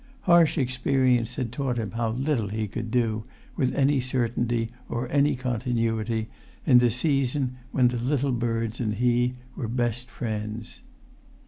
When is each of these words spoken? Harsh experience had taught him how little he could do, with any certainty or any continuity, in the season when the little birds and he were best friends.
Harsh 0.21 0.57
experience 0.57 1.35
had 1.35 1.51
taught 1.51 1.77
him 1.77 1.91
how 1.91 2.09
little 2.09 2.49
he 2.49 2.67
could 2.67 2.89
do, 2.89 3.23
with 3.55 3.71
any 3.75 3.99
certainty 4.01 4.71
or 4.89 5.07
any 5.11 5.35
continuity, 5.35 6.27
in 6.65 6.79
the 6.79 6.89
season 6.89 7.57
when 7.71 7.87
the 7.89 7.97
little 7.97 8.31
birds 8.31 8.79
and 8.79 8.95
he 8.95 9.35
were 9.55 9.67
best 9.67 10.09
friends. 10.09 10.81